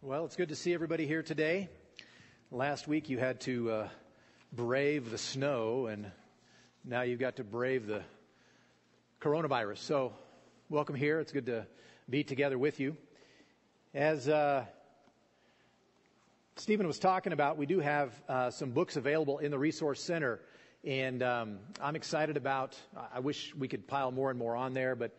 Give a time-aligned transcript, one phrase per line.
[0.00, 1.68] Well, it's good to see everybody here today.
[2.52, 3.88] Last week you had to uh,
[4.52, 6.08] brave the snow, and
[6.84, 8.02] now you've got to brave the
[9.20, 9.78] coronavirus.
[9.78, 10.12] So,
[10.70, 11.18] welcome here.
[11.18, 11.66] It's good to
[12.08, 12.96] be together with you.
[13.92, 14.66] As uh,
[16.54, 20.38] Stephen was talking about, we do have uh, some books available in the Resource Center,
[20.84, 22.78] and um, I'm excited about.
[23.12, 25.18] I wish we could pile more and more on there, but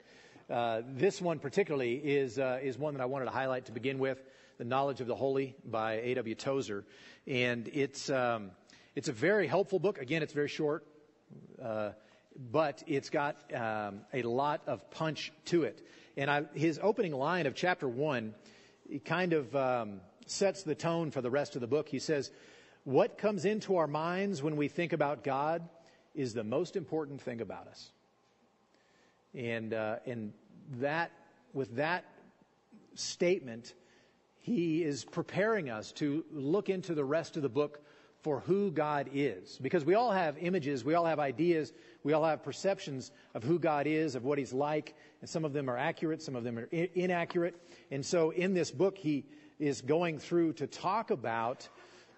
[0.49, 3.99] uh, this one particularly is uh, is one that I wanted to highlight to begin
[3.99, 4.23] with.
[4.59, 6.35] The Knowledge of the Holy by A.W.
[6.35, 6.83] Tozer.
[7.25, 8.51] And it's, um,
[8.93, 9.99] it's a very helpful book.
[9.99, 10.85] Again, it's very short,
[11.63, 11.91] uh,
[12.51, 15.81] but it's got um, a lot of punch to it.
[16.17, 18.35] And I, his opening line of chapter one
[19.05, 21.87] kind of um, sets the tone for the rest of the book.
[21.87, 22.29] He says,
[22.83, 25.69] What comes into our minds when we think about God
[26.13, 27.91] is the most important thing about us.
[29.33, 30.33] And, uh, and
[30.79, 31.11] that,
[31.53, 32.03] with that
[32.95, 33.73] statement,
[34.49, 37.81] he is preparing us to look into the rest of the book
[38.23, 39.59] for who God is.
[39.61, 41.71] Because we all have images, we all have ideas,
[42.03, 45.53] we all have perceptions of who God is, of what He's like, and some of
[45.53, 47.55] them are accurate, some of them are inaccurate.
[47.91, 49.25] And so in this book, he
[49.59, 51.69] is going through to talk about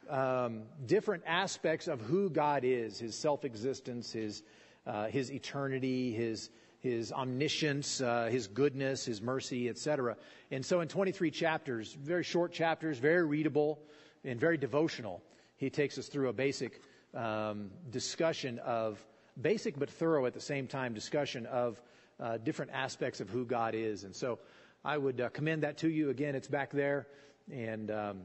[0.10, 4.44] um, different aspects of who God is, His self-existence, His,
[4.88, 6.50] uh, His eternity, His
[6.82, 10.18] his omniscience, uh, his goodness, his mercy, etc.
[10.50, 13.80] And so in 23 chapters, very short chapters, very readable,
[14.26, 15.22] and very devotional,
[15.58, 16.82] he takes us through a basic
[17.14, 19.04] um, discussion of,
[19.40, 21.80] basic but thorough at the same time, discussion of
[22.20, 24.04] uh, different aspects of who God is.
[24.04, 24.40] And so
[24.84, 26.10] I would uh, commend that to you.
[26.10, 27.08] Again, it's back there.
[27.52, 28.22] And um,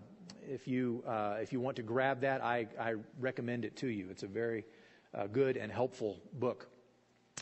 [0.49, 4.09] if, you, uh, if you want to grab that, I, I recommend it to you.
[4.11, 4.65] It's a very
[5.15, 6.69] uh, good and helpful book.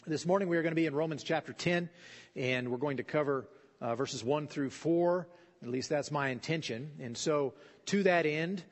[0.07, 1.89] This morning we are going to be in Romans chapter 10,
[2.37, 3.49] and we're going to cover
[3.81, 5.27] uh, verses 1 through 4.
[5.63, 6.91] At least that's my intention.
[7.01, 7.55] And so,
[7.87, 8.63] to that end,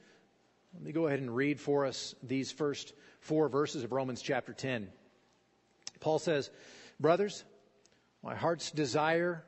[0.75, 4.53] let me go ahead and read for us these first four verses of Romans chapter
[4.53, 4.89] 10.
[6.01, 6.51] Paul says,
[7.01, 7.45] Brothers,
[8.23, 9.43] my heart's desire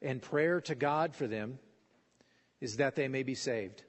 [0.00, 1.58] and prayer to God for them
[2.60, 3.82] is that they may be saved.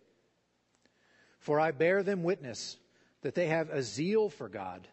[1.37, 2.77] For I bear them witness
[3.21, 4.87] that they have a zeal for God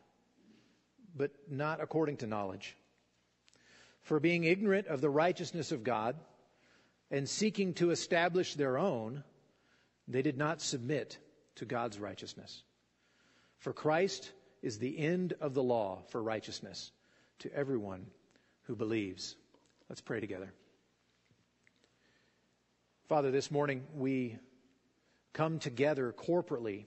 [1.17, 2.77] but not according to knowledge.
[4.03, 6.17] For being ignorant of the righteousness of God
[7.11, 9.23] and seeking to establish their own,
[10.09, 11.19] they did not submit
[11.57, 12.63] to God's righteousness.
[13.59, 16.91] For Christ is the end of the law for righteousness
[17.41, 18.07] to everyone
[18.63, 19.37] who believes.
[19.89, 20.53] Let's pray together.
[23.09, 24.39] Father, this morning we
[25.33, 26.87] come together corporately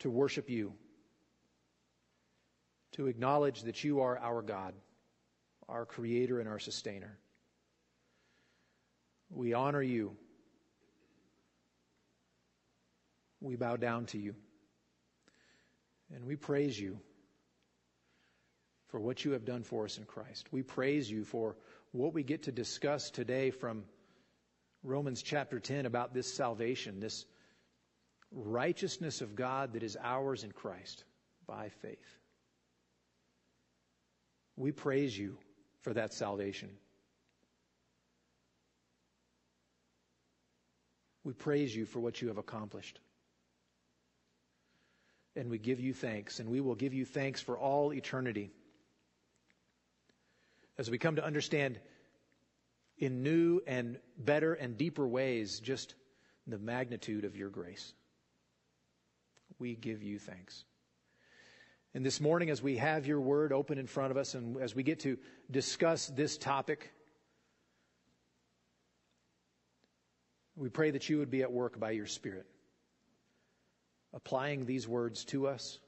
[0.00, 0.74] to worship you
[2.94, 4.74] to acknowledge that you are our God,
[5.68, 7.18] our creator and our sustainer.
[9.30, 10.16] We honor you.
[13.40, 14.34] We bow down to you.
[16.14, 16.98] And we praise you
[18.88, 20.52] for what you have done for us in Christ.
[20.52, 21.56] We praise you for
[21.90, 23.84] what we get to discuss today from
[24.84, 27.24] Romans chapter 10 about this salvation, this
[28.30, 31.02] righteousness of God that is ours in Christ
[31.46, 32.18] by faith.
[34.56, 35.36] We praise you
[35.82, 36.70] for that salvation.
[41.24, 43.00] We praise you for what you have accomplished.
[45.36, 48.52] And we give you thanks, and we will give you thanks for all eternity.
[50.78, 51.80] As we come to understand
[52.98, 55.94] in new and better and deeper ways just
[56.46, 57.92] the magnitude of your grace,
[59.58, 60.64] we give you thanks.
[61.94, 64.74] And this morning, as we have your word open in front of us and as
[64.74, 65.16] we get to
[65.48, 66.92] discuss this topic,
[70.56, 72.46] we pray that you would be at work by your Spirit,
[74.12, 75.78] applying these words to us,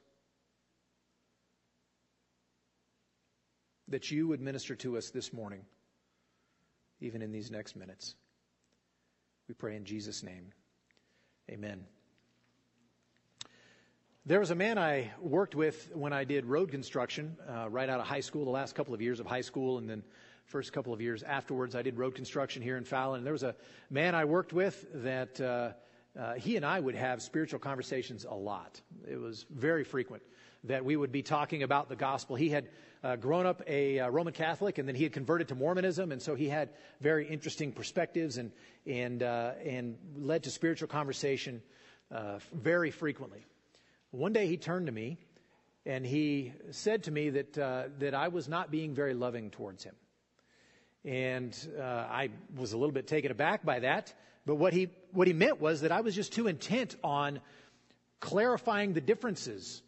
[3.89, 5.65] that you would minister to us this morning,
[7.01, 8.15] even in these next minutes.
[9.49, 10.51] We pray in Jesus' name.
[11.49, 11.85] Amen.
[14.27, 18.01] There was a man I worked with when I did road construction uh, right out
[18.01, 20.03] of high school, the last couple of years of high school, and then
[20.47, 23.19] first couple of years afterwards, I did road construction here in Fallon.
[23.19, 23.55] And there was a
[23.89, 25.71] man I worked with that uh,
[26.19, 28.81] uh, he and I would have spiritual conversations a lot.
[29.09, 30.23] It was very frequent
[30.65, 32.35] that we would be talking about the gospel.
[32.35, 32.67] He had
[33.05, 36.21] uh, grown up a uh, Roman Catholic, and then he had converted to Mormonism, and
[36.21, 38.51] so he had very interesting perspectives and
[38.85, 41.61] and uh, and led to spiritual conversation
[42.11, 43.45] uh, very frequently.
[44.17, 45.19] One day he turned to me
[45.85, 49.83] and he said to me that, uh, that I was not being very loving towards
[49.83, 49.93] him.
[51.05, 54.11] And uh, I was a little bit taken aback by that.
[54.43, 57.41] But what he, what he meant was that I was just too intent on
[58.19, 59.83] clarifying the differences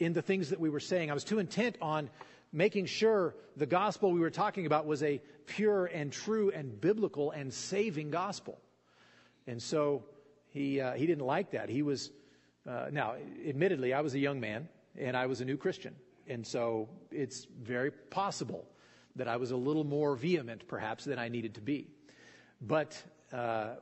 [0.00, 1.12] in the things that we were saying.
[1.12, 2.10] I was too intent on
[2.52, 7.30] making sure the gospel we were talking about was a pure and true and biblical
[7.30, 8.58] and saving gospel.
[9.46, 10.02] And so
[10.48, 11.68] he, uh, he didn't like that.
[11.68, 12.10] He was,
[12.68, 13.14] uh, now,
[13.46, 15.94] admittedly, I was a young man and I was a new Christian.
[16.26, 18.66] And so it's very possible
[19.16, 21.88] that I was a little more vehement, perhaps, than I needed to be.
[22.60, 23.76] But uh,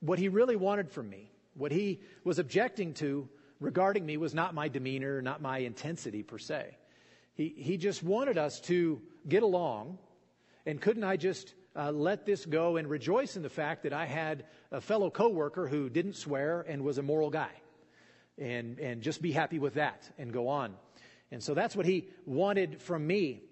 [0.00, 3.28] what he really wanted from me, what he was objecting to
[3.60, 6.76] regarding me, was not my demeanor, not my intensity per se.
[7.34, 9.98] He, he just wanted us to get along,
[10.64, 14.06] and couldn't I just uh, let this go and rejoice in the fact that I
[14.06, 17.52] had a fellow coworker who didn't swear and was a moral guy,
[18.38, 20.74] and and just be happy with that and go on.
[21.30, 23.42] And so that's what he wanted from me.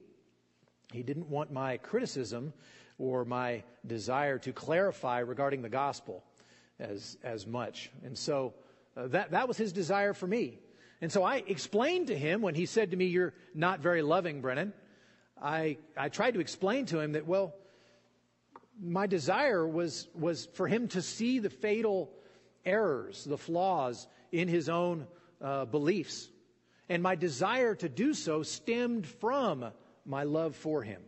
[0.93, 2.53] He didn't want my criticism
[2.99, 6.25] or my desire to clarify regarding the gospel
[6.81, 7.91] as, as much.
[8.05, 8.55] And so
[8.97, 10.59] uh, that, that was his desire for me.
[11.01, 14.41] And so I explained to him when he said to me, You're not very loving,
[14.41, 14.73] Brennan.
[15.41, 17.55] I, I tried to explain to him that, well,
[18.81, 22.11] my desire was, was for him to see the fatal
[22.65, 25.07] errors, the flaws in his own
[25.41, 26.29] uh, beliefs.
[26.89, 29.67] And my desire to do so stemmed from
[30.07, 31.03] my love for him.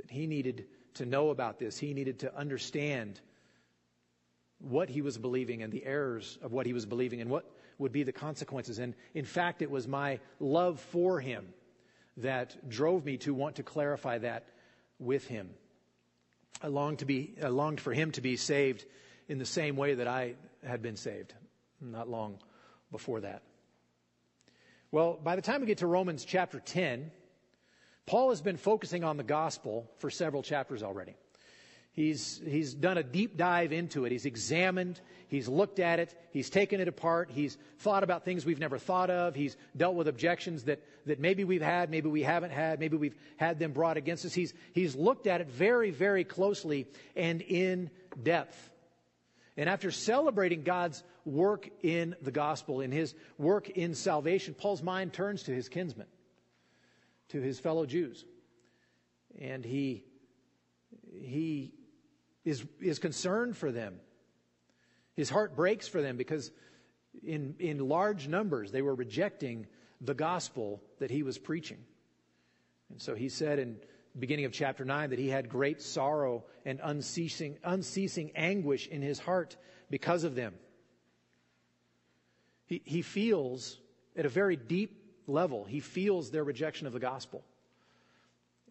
[0.00, 3.20] That he needed to know about this, he needed to understand
[4.58, 7.92] what he was believing and the errors of what he was believing and what would
[7.92, 8.78] be the consequences.
[8.78, 11.48] And in fact, it was my love for him
[12.18, 14.46] that drove me to want to clarify that
[14.98, 15.50] with him.
[16.62, 18.84] I longed to be, I longed for him to be saved
[19.28, 21.34] in the same way that I had been saved
[21.80, 22.38] not long
[22.90, 23.42] before that.
[24.90, 27.10] Well, by the time we get to Romans chapter 10,
[28.06, 31.16] Paul has been focusing on the gospel for several chapters already.
[31.96, 34.12] He's, he's done a deep dive into it.
[34.12, 38.58] He's examined, he's looked at it, he's taken it apart, he's thought about things we've
[38.58, 42.50] never thought of, he's dealt with objections that, that maybe we've had, maybe we haven't
[42.50, 44.34] had, maybe we've had them brought against us.
[44.34, 47.88] He's, he's looked at it very, very closely and in
[48.22, 48.70] depth.
[49.56, 55.14] And after celebrating God's work in the gospel, in his work in salvation, Paul's mind
[55.14, 56.08] turns to his kinsmen,
[57.30, 58.22] to his fellow Jews.
[59.40, 60.04] And he,
[61.10, 61.72] he
[62.46, 63.96] is, is concerned for them.
[65.14, 66.50] His heart breaks for them because
[67.24, 69.66] in, in large numbers they were rejecting
[70.00, 71.78] the gospel that he was preaching.
[72.90, 73.76] And so he said in
[74.14, 79.02] the beginning of chapter 9 that he had great sorrow and unceasing, unceasing anguish in
[79.02, 79.56] his heart
[79.90, 80.54] because of them.
[82.66, 83.78] He, he feels
[84.16, 87.42] at a very deep level, he feels their rejection of the gospel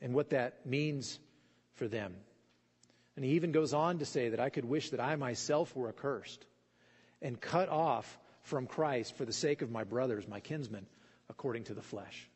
[0.02, 1.20] and what that means
[1.74, 2.16] for them.
[3.16, 5.90] And he even goes on to say that I could wish that I myself were
[5.90, 6.46] accursed
[7.22, 10.86] and cut off from Christ for the sake of my brothers, my kinsmen,
[11.30, 12.30] according to the flesh.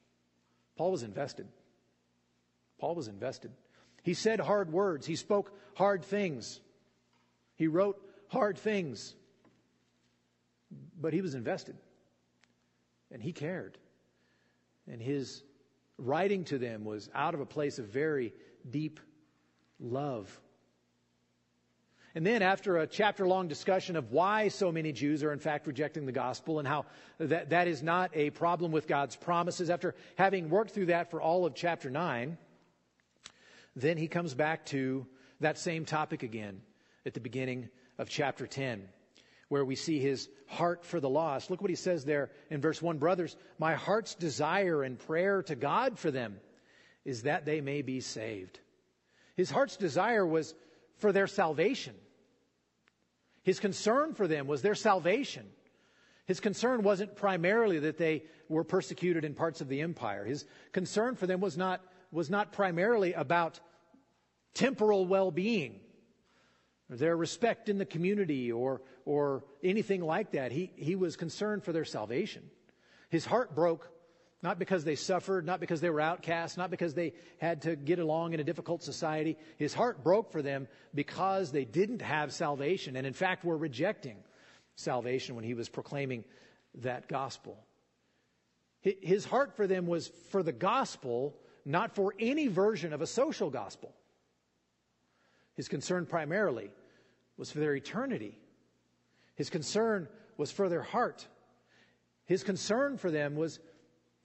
[0.78, 1.48] Paul was invested.
[2.80, 3.52] Paul was invested.
[4.04, 5.06] He said hard words.
[5.06, 6.62] He spoke hard things.
[7.56, 9.14] He wrote hard things.
[11.00, 11.76] But he was invested.
[13.12, 13.78] And he cared.
[14.90, 15.44] And his
[15.98, 18.34] writing to them was out of a place of very
[18.70, 19.02] deep
[19.80, 20.40] love
[22.16, 25.68] and then, after a chapter long discussion of why so many Jews are in fact
[25.68, 26.86] rejecting the gospel and how
[27.20, 31.22] that, that is not a problem with God's promises, after having worked through that for
[31.22, 32.38] all of chapter 9,
[33.76, 35.06] then he comes back to
[35.40, 36.62] that same topic again
[37.06, 38.90] at the beginning of chapter 10,
[39.50, 41.52] where we see his heart for the lost.
[41.52, 45.56] Look what he says there in verse 1 Brothers, my heart's desire and prayer to
[45.56, 46.40] God for them
[47.06, 48.60] is that they may be saved.
[49.36, 50.56] His heart's desire was
[51.00, 51.96] for their salvation.
[53.44, 55.46] His concern for them was their salvation.
[56.26, 60.26] His concern wasn't primarily that they were persecuted in parts of the empire.
[60.26, 63.60] His concern for them was not, was not primarily about
[64.54, 65.80] temporal well being,
[66.90, 70.52] their respect in the community, or, or anything like that.
[70.52, 72.44] He, he was concerned for their salvation.
[73.10, 73.90] His heart broke
[74.42, 78.00] not because they suffered, not because they were outcasts, not because they had to get
[78.00, 79.38] along in a difficult society.
[79.58, 84.16] His heart broke for them because they didn't have salvation and, in fact, were rejecting
[84.76, 86.24] salvation when he was proclaiming
[86.76, 87.58] that gospel.
[88.82, 93.50] His heart for them was for the gospel, not for any version of a social
[93.50, 93.94] gospel.
[95.56, 96.72] His concern primarily
[97.36, 98.38] was for their eternity.
[99.36, 101.28] His concern was for their heart.
[102.26, 103.60] His concern for them was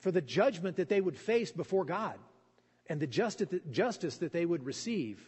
[0.04, 2.18] for the judgment that they would face before God
[2.88, 5.18] and the justice that they would receive.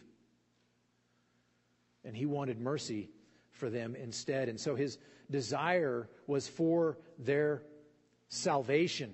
[2.05, 3.09] And he wanted mercy
[3.49, 4.49] for them instead.
[4.49, 4.99] And so his
[5.31, 7.63] desire was for their
[8.29, 9.11] salvation.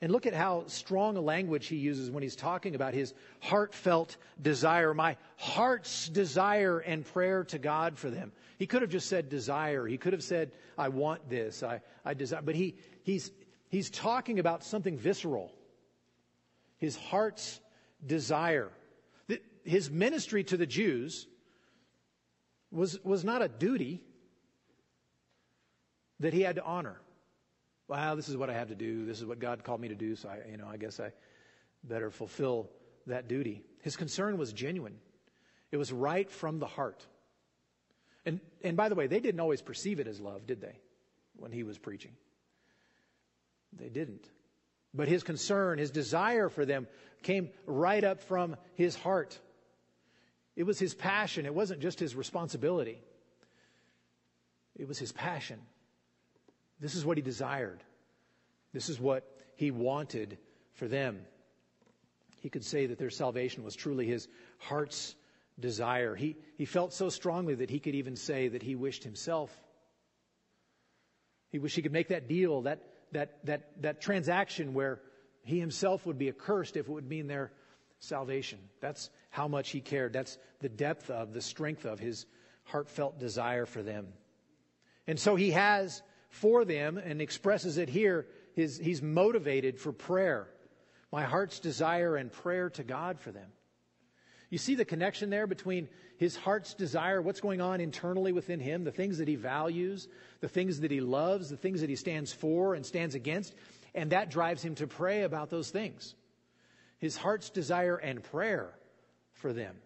[0.00, 4.16] And look at how strong a language he uses when he's talking about his heartfelt
[4.42, 8.32] desire, my heart's desire and prayer to God for them.
[8.58, 9.86] He could have just said desire.
[9.86, 11.62] He could have said, I want this.
[11.62, 12.42] I, I desire.
[12.42, 13.30] But he, he's,
[13.68, 15.52] he's talking about something visceral.
[16.78, 17.60] His heart's
[18.04, 18.70] desire.
[19.64, 21.26] His ministry to the Jews
[22.70, 24.02] was, was not a duty
[26.20, 27.00] that he had to honor.
[27.88, 29.06] Well, this is what I have to do.
[29.06, 30.16] This is what God called me to do.
[30.16, 31.12] So I, you know, I guess I
[31.84, 32.68] better fulfill
[33.06, 33.62] that duty.
[33.82, 34.98] His concern was genuine.
[35.70, 37.04] It was right from the heart.
[38.24, 40.78] And, and by the way, they didn't always perceive it as love, did they?
[41.36, 42.12] When he was preaching.
[43.72, 44.28] They didn't.
[44.94, 46.86] But his concern, his desire for them
[47.22, 49.38] came right up from his heart.
[50.54, 51.44] It was his passion.
[51.44, 53.00] It wasn't just his responsibility.
[54.74, 55.60] It was his passion.
[56.80, 57.82] This is what he desired.
[58.72, 59.24] This is what
[59.56, 60.38] he wanted
[60.74, 61.20] for them.
[62.40, 65.14] He could say that their salvation was truly his heart's
[65.58, 66.14] desire.
[66.14, 69.50] He, he felt so strongly that he could even say that he wished himself.
[71.50, 72.82] He wished he could make that deal, that,
[73.12, 75.00] that, that, that transaction where
[75.44, 77.52] he himself would be accursed if it would mean their
[78.00, 78.58] salvation.
[78.80, 80.12] That's how much he cared.
[80.12, 82.26] That's the depth of, the strength of his
[82.64, 84.08] heartfelt desire for them.
[85.06, 88.26] And so he has for them and expresses it here.
[88.54, 90.48] His, he's motivated for prayer.
[91.12, 93.48] My heart's desire and prayer to God for them.
[94.48, 95.88] You see the connection there between
[96.18, 100.08] his heart's desire, what's going on internally within him, the things that he values,
[100.40, 103.54] the things that he loves, the things that he stands for and stands against,
[103.94, 106.14] and that drives him to pray about those things.
[106.98, 108.72] His heart's desire and prayer
[109.32, 109.76] for them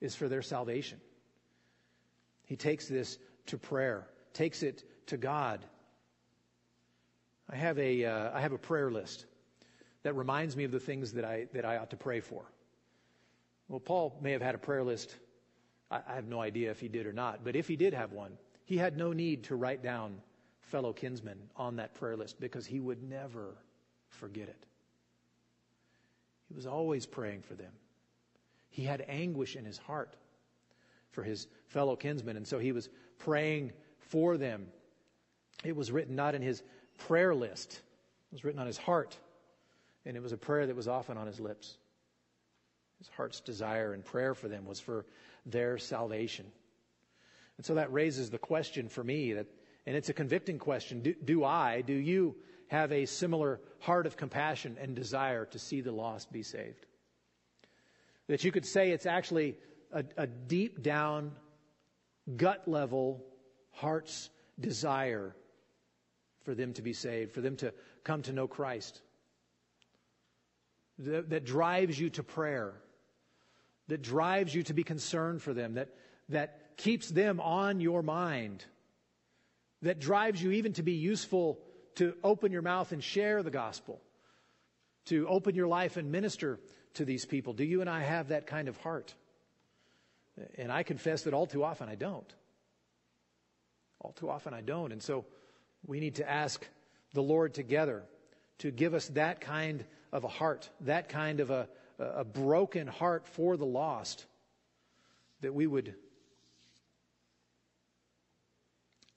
[0.00, 1.00] is for their salvation.
[2.44, 5.64] He takes this to prayer, takes it to God.
[7.50, 9.26] I have a, uh, I have a prayer list
[10.02, 12.44] that reminds me of the things that I, that I ought to pray for.
[13.68, 15.14] Well, Paul may have had a prayer list.
[15.90, 18.32] I, have no idea if he did or not, but if he did have one,
[18.64, 20.20] he had no need to write down
[20.60, 23.56] fellow kinsmen on that prayer list because he would never
[24.08, 24.66] forget it.
[26.48, 27.72] He was always praying for them.
[28.70, 30.14] He had anguish in his heart
[31.10, 34.66] for his fellow kinsmen, and so he was praying for them
[35.64, 36.62] it was written not in his
[36.98, 39.16] prayer list, it was written on his heart.
[40.06, 41.76] And it was a prayer that was often on his lips.
[42.98, 45.06] His heart's desire and prayer for them was for
[45.46, 46.46] their salvation.
[47.56, 49.46] And so that raises the question for me that,
[49.86, 51.02] and it's a convicting question.
[51.02, 52.36] Do, do I, do you
[52.68, 56.86] have a similar heart of compassion and desire to see the lost be saved?
[58.28, 59.56] That you could say it's actually
[59.92, 61.32] a, a deep down,
[62.36, 63.24] gut level,
[63.72, 64.28] heart's
[64.60, 65.34] desire
[66.44, 67.72] for them to be saved, for them to
[68.04, 69.00] come to know Christ.
[70.98, 72.74] That, that drives you to prayer,
[73.88, 75.88] that drives you to be concerned for them, that,
[76.28, 78.64] that keeps them on your mind,
[79.82, 81.58] that drives you even to be useful
[81.96, 84.00] to open your mouth and share the gospel,
[85.06, 86.60] to open your life and minister
[86.94, 87.52] to these people.
[87.52, 89.14] Do you and I have that kind of heart?
[90.56, 92.32] And I confess that all too often I don't.
[94.00, 94.92] All too often I don't.
[94.92, 95.24] And so
[95.86, 96.64] we need to ask
[97.14, 98.04] the Lord together
[98.58, 101.68] to give us that kind of a heart, that kind of a,
[101.98, 104.26] a broken heart for the lost,
[105.40, 105.94] that we would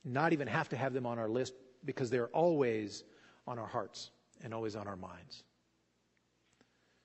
[0.03, 1.53] not even have to have them on our list
[1.85, 3.03] because they're always
[3.47, 4.11] on our hearts
[4.43, 5.43] and always on our minds.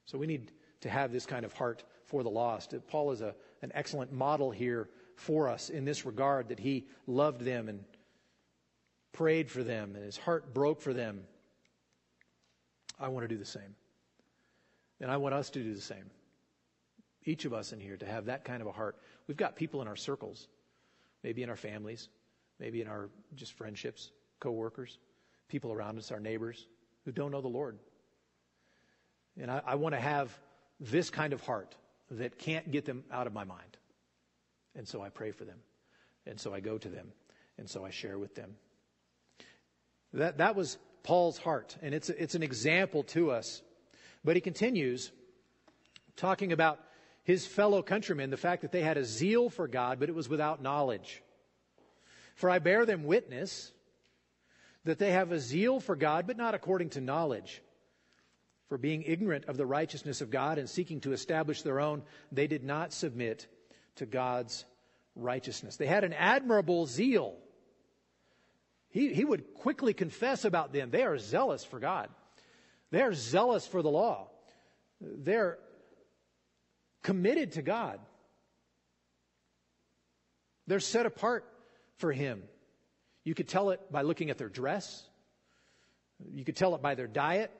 [0.07, 2.75] So we need to have this kind of heart for the lost.
[2.89, 7.41] Paul is a, an excellent model here for us in this regard that he loved
[7.41, 7.85] them and
[9.13, 11.23] prayed for them and his heart broke for them.
[13.01, 13.75] I want to do the same.
[15.01, 16.11] And I want us to do the same.
[17.25, 18.97] Each of us in here to have that kind of a heart.
[19.27, 20.49] We've got people in our circles,
[21.23, 22.09] maybe in our families,
[22.59, 24.11] maybe in our just friendships,
[24.41, 24.99] coworkers,
[25.49, 26.67] people around us, our neighbors
[27.05, 27.79] who don't know the Lord.
[29.41, 30.37] And I, I want to have
[30.81, 31.75] this kind of heart
[32.11, 33.77] that can't get them out of my mind.
[34.75, 35.59] And so I pray for them.
[36.27, 37.13] And so I go to them.
[37.59, 38.57] And so I share with them.
[40.13, 43.63] That, that was Paul's heart, and it's, it's an example to us.
[44.27, 45.13] But he continues
[46.17, 46.81] talking about
[47.23, 50.29] his fellow countrymen, the fact that they had a zeal for God, but it was
[50.29, 51.23] without knowledge.
[52.35, 53.71] For I bear them witness
[54.85, 57.63] that they have a zeal for God, but not according to knowledge.
[58.69, 62.03] For being ignorant of the righteousness of God and seeking to establish their own,
[62.33, 63.47] they did not submit
[63.95, 64.65] to God's
[65.15, 65.77] righteousness.
[65.77, 67.37] They had an admirable zeal.
[68.89, 70.91] He, he would quickly confess about them.
[70.91, 72.09] They are zealous for God.
[72.91, 74.29] They are zealous for the law.
[75.01, 75.59] They're
[77.03, 78.01] committed to God.
[80.67, 81.45] They're set apart
[81.99, 82.43] for Him.
[83.25, 85.05] You could tell it by looking at their dress.
[86.33, 87.51] You could tell it by their diet.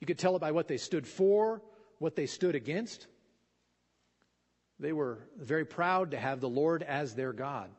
[0.00, 1.62] You could tell it by what they stood for,
[1.98, 3.06] what they stood against.
[4.78, 7.70] They were very proud to have the Lord as their God.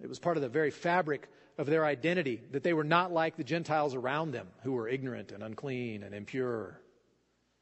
[0.00, 3.36] It was part of the very fabric of their identity that they were not like
[3.36, 6.80] the Gentiles around them who were ignorant and unclean and impure.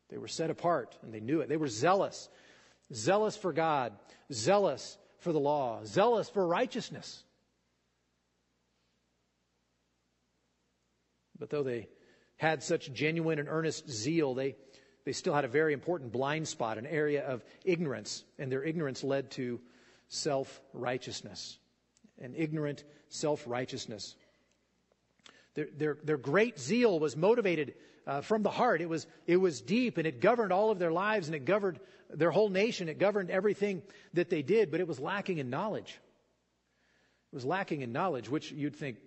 [0.09, 1.49] They were set apart and they knew it.
[1.49, 2.29] They were zealous,
[2.93, 3.93] zealous for God,
[4.33, 7.25] zealous for the law, zealous for righteousness.
[11.39, 11.89] But though they
[12.37, 14.57] had such genuine and earnest zeal, they,
[15.05, 19.05] they still had a very important blind spot, an area of ignorance, and their ignorance
[19.05, 19.61] led to
[20.09, 21.59] self righteousness.
[22.21, 24.17] An ignorant self righteousness.
[25.55, 27.75] Their, their, their, great zeal was motivated
[28.07, 28.81] uh, from the heart.
[28.81, 31.81] It was, it was deep and it governed all of their lives and it governed
[32.11, 32.89] their whole nation.
[32.89, 33.83] It governed everything
[34.15, 35.99] that they did, but it was lacking in knowledge.
[37.33, 38.99] It was lacking in knowledge, which you'd think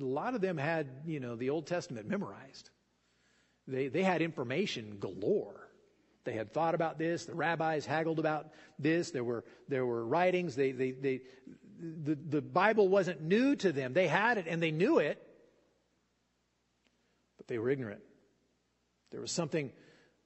[0.00, 2.70] a lot of them had, you know, the Old Testament memorized.
[3.68, 5.68] They, they had information galore.
[6.24, 7.24] They had thought about this.
[7.24, 8.48] The rabbis haggled about
[8.78, 9.10] this.
[9.10, 10.56] There were, there were writings.
[10.56, 11.20] They, they, they,
[11.80, 13.92] the, the Bible wasn't new to them.
[13.92, 15.20] They had it and they knew it,
[17.38, 18.02] but they were ignorant.
[19.10, 19.72] There was something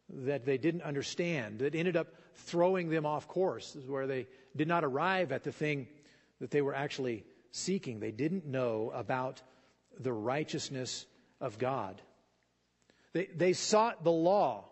[0.09, 4.85] that they didn't understand that ended up throwing them off course, where they did not
[4.85, 5.87] arrive at the thing
[6.41, 8.01] that they were actually seeking.
[8.01, 9.41] They didn't know about
[9.99, 11.07] the righteousness
[11.41, 12.03] of God.
[13.13, 14.65] They, they sought the law.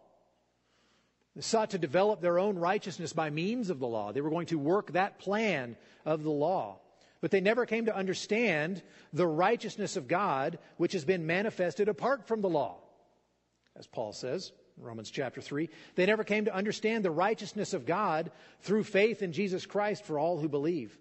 [1.35, 4.13] They sought to develop their own righteousness by means of the law.
[4.13, 6.79] They were going to work that plan of the law.
[7.21, 12.27] But they never came to understand the righteousness of God, which has been manifested apart
[12.27, 12.79] from the law,
[13.77, 14.53] as Paul says.
[14.77, 15.71] in Romans chapter 3.
[15.95, 20.19] They never came to understand the righteousness of God through faith in Jesus Christ for
[20.19, 20.99] all who believe.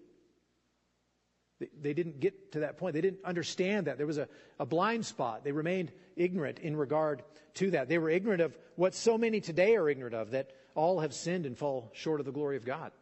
[1.80, 2.94] They didn't get to that point.
[2.94, 3.98] They didn't understand that.
[3.98, 5.44] There was a, a blind spot.
[5.44, 7.22] They remained ignorant in regard
[7.54, 7.88] to that.
[7.88, 11.46] They were ignorant of what so many today are ignorant of that all have sinned
[11.46, 12.92] and fall short of the glory of God.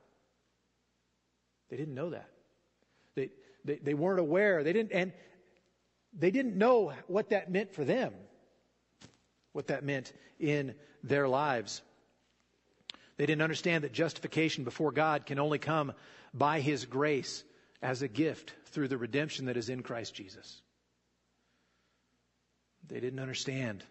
[1.68, 2.28] They didn't know that.
[3.14, 3.30] They,
[3.64, 4.64] they, they weren't aware.
[4.64, 5.12] They didn't, and
[6.12, 8.12] they didn't know what that meant for them,
[9.52, 11.82] what that meant in their lives.
[13.16, 15.92] They didn't understand that justification before God can only come
[16.34, 17.44] by His grace
[17.82, 20.60] as a gift through the redemption that is in Christ Jesus.
[22.88, 23.84] They didn't understand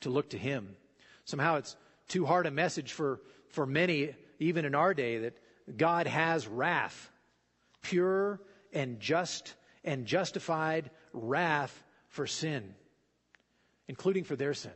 [0.00, 0.76] to look to Him.
[1.24, 1.76] Somehow it's
[2.08, 5.38] too hard a message for, for many, even in our day, that
[5.76, 7.10] God has wrath,
[7.82, 8.40] pure
[8.72, 12.74] and just and justified wrath for sin,
[13.88, 14.72] including for their sin.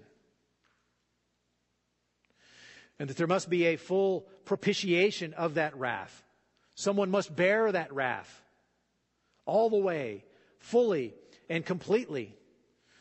[2.98, 6.24] And that there must be a full propitiation of that wrath.
[6.76, 8.43] Someone must bear that wrath
[9.46, 10.24] all the way,
[10.58, 11.14] fully
[11.48, 12.34] and completely.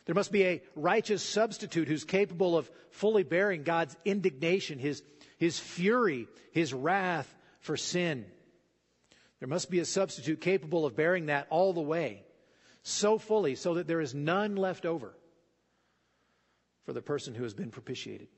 [0.06, 5.02] There must be a righteous substitute who's capable of fully bearing God's indignation, his,
[5.38, 8.26] his fury, his wrath for sin.
[9.40, 12.22] There must be a substitute capable of bearing that all the way,
[12.82, 15.14] so fully, so that there is none left over
[16.84, 18.28] for the person who has been propitiated,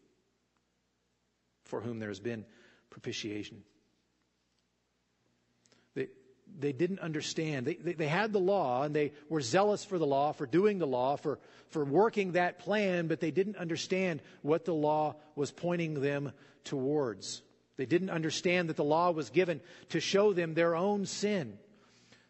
[1.65, 2.45] for whom there has been
[2.91, 3.63] propitiation
[6.59, 7.67] they didn't understand.
[7.67, 10.79] They, they, they, had the law and they were zealous for the law, for doing
[10.79, 15.51] the law, for, for working that plan, but they didn't understand what the law was
[15.51, 16.33] pointing them
[16.65, 17.43] towards.
[17.77, 21.59] They didn't understand that the law was given to show them their own sin,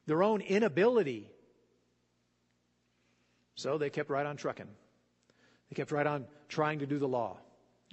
[0.07, 1.31] their own inability.
[3.55, 4.69] So they kept right on trucking.
[5.71, 7.37] They kept right on trying to do the law,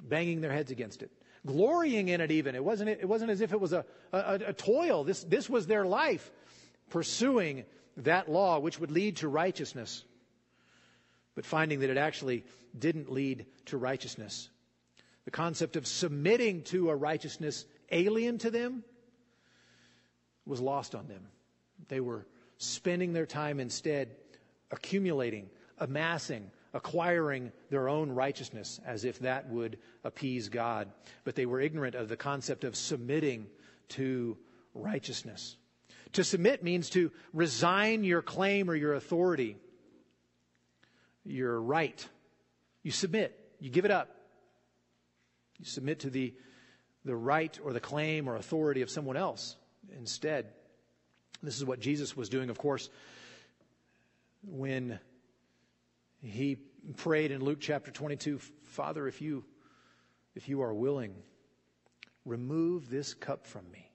[0.01, 1.12] banging their heads against it
[1.45, 2.56] glorying in it even.
[2.56, 5.03] It wasn't, it wasn't as if it was a, a, a toil.
[5.03, 6.32] This, this was their life,
[6.89, 7.65] pursuing
[7.97, 10.03] that law which would lead to righteousness,
[11.36, 12.43] but finding that it actually
[12.77, 14.49] didn't lead to righteousness.
[15.25, 18.84] The concept of submitting to a righteousness alien to them
[20.45, 21.27] was lost on them.
[21.88, 22.25] They were
[22.58, 24.10] spending their time instead
[24.71, 30.89] accumulating, amassing, acquiring their own righteousness as if that would appease God.
[31.23, 33.47] But they were ignorant of the concept of submitting
[33.89, 34.38] to
[34.73, 35.55] righteousness.
[36.13, 39.57] To submit means to resign your claim or your authority,
[41.25, 42.07] your right.
[42.81, 43.39] You submit.
[43.59, 44.09] You give it up.
[45.59, 46.33] You submit to the,
[47.05, 49.55] the right or the claim or authority of someone else
[49.97, 50.47] instead.
[51.41, 52.89] This is what Jesus was doing, of course,
[54.45, 54.99] when
[56.23, 56.57] he
[56.97, 59.43] prayed in Luke chapter 22 Father, if you,
[60.36, 61.13] if you are willing,
[62.25, 63.91] remove this cup from me.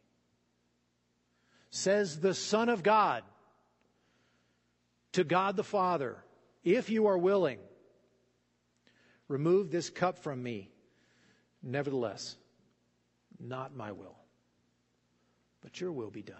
[1.71, 3.25] Says the Son of God
[5.13, 6.17] to God the Father,
[6.65, 7.59] if you are willing,
[9.27, 10.71] remove this cup from me.
[11.63, 12.37] Nevertheless,
[13.41, 14.17] not my will,
[15.61, 16.37] but your will be done.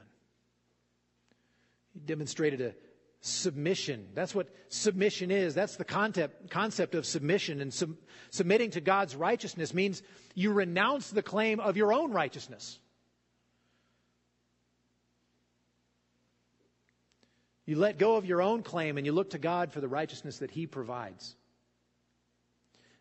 [1.93, 2.75] He demonstrated a
[3.21, 4.09] submission.
[4.15, 5.55] That's what submission is.
[5.55, 7.61] That's the concept, concept of submission.
[7.61, 7.97] And sub,
[8.31, 10.03] submitting to God's righteousness means
[10.35, 12.79] you renounce the claim of your own righteousness.
[17.67, 20.39] You let go of your own claim and you look to God for the righteousness
[20.39, 21.37] that He provides.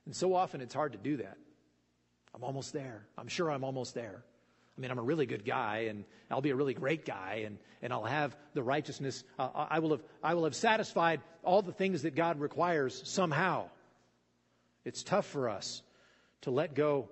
[0.06, 1.38] And so often it's hard to do that.
[2.34, 3.06] I'm almost there.
[3.18, 4.24] I'm sure I'm almost there.
[4.78, 7.58] I mean, I'm a really good guy, and I'll be a really great guy, and,
[7.82, 9.24] and I'll have the righteousness.
[9.40, 13.70] Uh, I, will have, I will have satisfied all the things that God requires somehow.
[14.86, 15.82] It's tough for us
[16.42, 17.10] to let go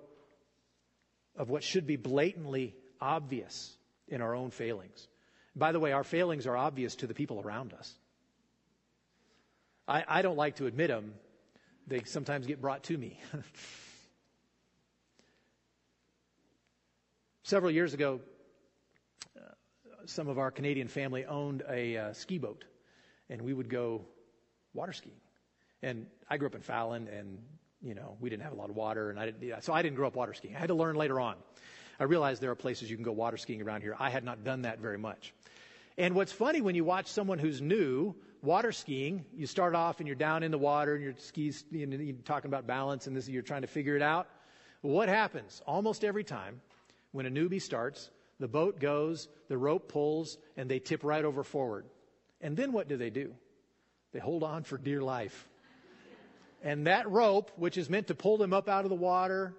[1.36, 3.76] of what should be blatantly obvious
[4.06, 5.08] in our own failings.
[5.56, 7.92] By the way, our failings are obvious to the people around us.
[9.88, 11.14] I, I don't like to admit them,
[11.86, 13.18] they sometimes get brought to me.
[17.46, 18.18] Several years ago,
[19.36, 19.40] uh,
[20.04, 22.64] some of our Canadian family owned a uh, ski boat,
[23.30, 24.04] and we would go
[24.74, 25.20] water skiing.
[25.80, 27.38] And I grew up in Fallon, and
[27.80, 29.94] you know we didn't have a lot of water, and I didn't, so I didn't
[29.94, 30.56] grow up water skiing.
[30.56, 31.36] I had to learn later on.
[32.00, 33.94] I realized there are places you can go water skiing around here.
[33.96, 35.32] I had not done that very much.
[35.96, 40.08] And what's funny when you watch someone who's new water skiing, you start off and
[40.08, 43.16] you're down in the water and your skis, you know, you're talking about balance and
[43.16, 44.26] this, you're trying to figure it out.
[44.80, 46.60] What happens almost every time
[47.16, 51.42] when a newbie starts, the boat goes, the rope pulls, and they tip right over
[51.42, 51.86] forward.
[52.40, 53.32] And then what do they do?
[54.12, 55.48] They hold on for dear life.
[56.62, 59.54] And that rope, which is meant to pull them up out of the water,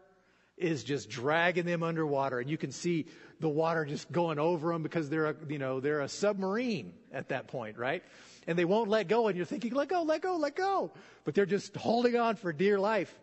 [0.58, 2.40] is just dragging them underwater.
[2.40, 3.06] And you can see
[3.40, 7.30] the water just going over them because they're a, you know, they're a submarine at
[7.30, 8.04] that point, right?
[8.48, 9.28] And they won't let go.
[9.28, 10.92] And you're thinking, let go, let go, let go.
[11.26, 13.14] But they're just holding on for dear life.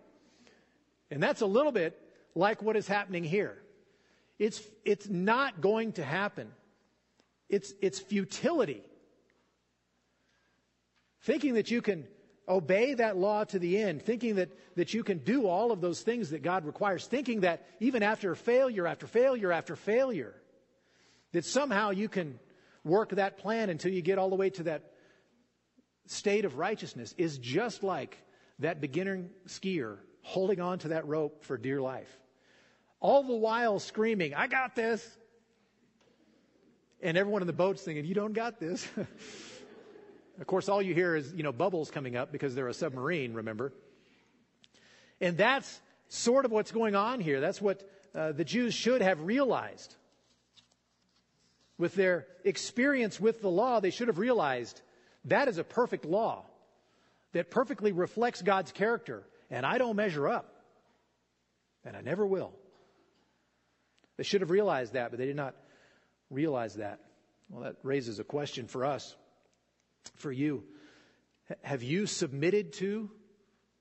[1.10, 2.00] And that's a little bit
[2.34, 3.58] like what is happening here.
[4.38, 6.50] It's, it's not going to happen.
[7.48, 8.82] It's, it's futility.
[11.22, 12.06] Thinking that you can
[12.48, 16.02] obey that law to the end, thinking that, that you can do all of those
[16.02, 20.34] things that God requires, thinking that even after failure after failure after failure,
[21.32, 22.38] that somehow you can
[22.84, 24.92] work that plan until you get all the way to that
[26.06, 28.18] state of righteousness is just like
[28.58, 32.18] that beginner skier holding on to that rope for dear life
[33.00, 35.06] all the while screaming, I got this.
[37.02, 38.86] And everyone in the boat's thinking, You don't got this.
[40.40, 43.34] of course, all you hear is, you know, bubbles coming up because they're a submarine,
[43.34, 43.72] remember?
[45.20, 47.40] And that's sort of what's going on here.
[47.40, 49.94] That's what uh, the Jews should have realized.
[51.76, 54.80] With their experience with the law, they should have realized
[55.26, 56.44] that is a perfect law
[57.32, 59.24] that perfectly reflects God's character.
[59.50, 60.54] And I don't measure up.
[61.84, 62.52] And I never will.
[64.16, 65.54] They should have realized that, but they did not
[66.30, 67.00] realize that.
[67.50, 69.14] Well, that raises a question for us,
[70.16, 70.64] for you.
[71.62, 73.10] Have you submitted to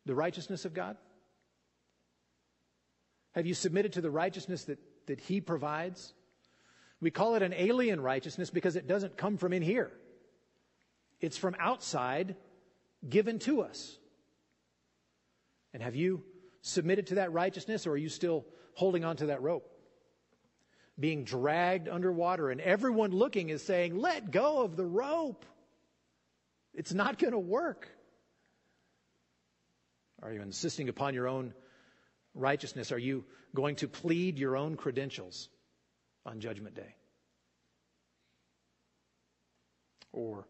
[0.05, 0.97] the righteousness of God?
[3.33, 6.13] Have you submitted to the righteousness that, that He provides?
[6.99, 9.91] We call it an alien righteousness because it doesn't come from in here.
[11.19, 12.35] It's from outside
[13.07, 13.97] given to us.
[15.73, 16.23] And have you
[16.61, 19.72] submitted to that righteousness or are you still holding on to that rope?
[20.99, 25.45] Being dragged underwater, and everyone looking is saying, Let go of the rope.
[26.73, 27.87] It's not going to work.
[30.21, 31.53] Are you insisting upon your own
[32.33, 32.91] righteousness?
[32.91, 35.49] Are you going to plead your own credentials
[36.25, 36.95] on Judgment Day?
[40.11, 40.47] Or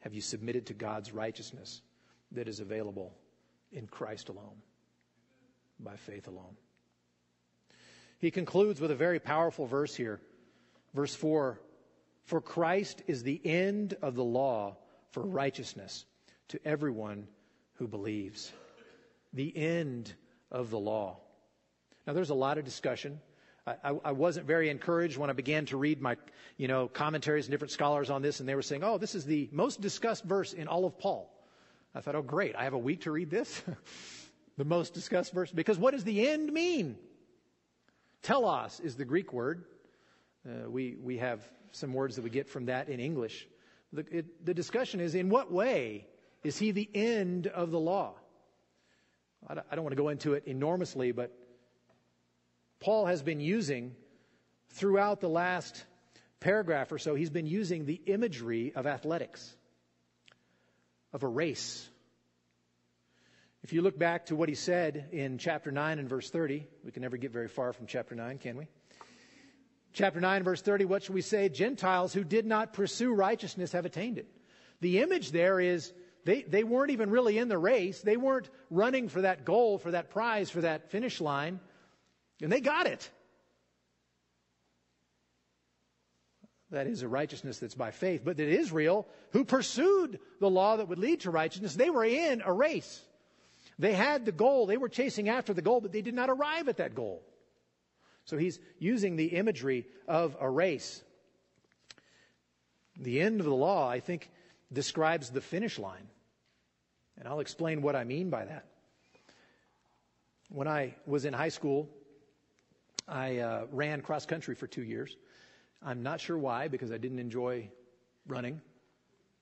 [0.00, 1.82] have you submitted to God's righteousness
[2.32, 3.12] that is available
[3.72, 4.62] in Christ alone,
[5.78, 6.56] by faith alone?
[8.20, 10.20] He concludes with a very powerful verse here.
[10.94, 11.58] Verse 4
[12.24, 14.76] For Christ is the end of the law
[15.10, 16.04] for righteousness
[16.48, 17.26] to everyone
[17.74, 18.52] who believes.
[19.32, 20.12] The end
[20.50, 21.16] of the law.
[22.06, 23.20] Now, there's a lot of discussion.
[23.66, 26.16] I, I, wasn't very encouraged when I began to read my,
[26.56, 29.24] you know, commentaries and different scholars on this, and they were saying, "Oh, this is
[29.24, 31.32] the most discussed verse in all of Paul."
[31.94, 32.56] I thought, "Oh, great!
[32.56, 33.62] I have a week to read this."
[34.56, 35.52] the most discussed verse.
[35.52, 36.96] Because what does the end mean?
[38.22, 39.64] Telos is the Greek word.
[40.48, 43.46] Uh, we, we have some words that we get from that in English.
[43.92, 46.06] The, it, the discussion is in what way
[46.44, 48.14] is he the end of the law?
[49.46, 51.36] I don't, I don't want to go into it enormously, but
[52.80, 53.94] Paul has been using
[54.70, 55.84] throughout the last
[56.40, 59.54] paragraph or so, he's been using the imagery of athletics,
[61.12, 61.88] of a race.
[63.62, 66.90] If you look back to what he said in chapter 9 and verse 30, we
[66.92, 68.66] can never get very far from chapter 9, can we?
[69.92, 71.48] Chapter 9, verse 30, what should we say?
[71.48, 74.28] Gentiles who did not pursue righteousness have attained it.
[74.80, 75.92] The image there is
[76.24, 78.00] they, they weren't even really in the race.
[78.00, 81.60] They weren't running for that goal, for that prize, for that finish line.
[82.42, 83.10] And they got it.
[86.70, 88.22] That is a righteousness that's by faith.
[88.24, 92.42] But that Israel, who pursued the law that would lead to righteousness, they were in
[92.44, 93.02] a race.
[93.80, 94.66] They had the goal.
[94.66, 97.22] They were chasing after the goal, but they did not arrive at that goal.
[98.26, 101.02] So he's using the imagery of a race.
[102.98, 104.30] The end of the law, I think,
[104.70, 106.08] describes the finish line.
[107.18, 108.66] And I'll explain what I mean by that.
[110.50, 111.88] When I was in high school,
[113.08, 115.16] I uh, ran cross country for two years.
[115.82, 117.70] I'm not sure why, because I didn't enjoy
[118.26, 118.60] running.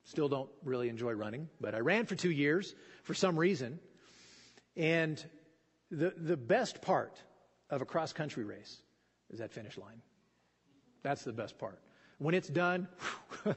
[0.04, 3.80] Still don't really enjoy running, but I ran for two years for some reason.
[4.78, 5.22] And
[5.90, 7.20] the, the best part
[7.68, 8.80] of a cross country race
[9.30, 10.00] is that finish line.
[11.02, 11.80] That's the best part.
[12.18, 12.88] When it's done,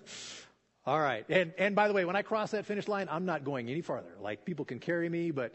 [0.85, 1.25] all right.
[1.29, 3.81] And, and by the way, when I cross that finish line, I'm not going any
[3.81, 4.15] farther.
[4.19, 5.53] Like people can carry me, but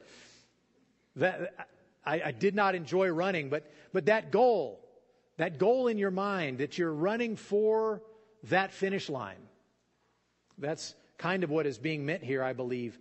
[1.17, 1.69] that,
[2.05, 4.81] I, I did not enjoy running, but, but that goal,
[5.37, 8.03] that goal in your mind that you're running for
[8.45, 9.49] that finish line,
[10.59, 12.99] that's kind of what is being meant here, I believe,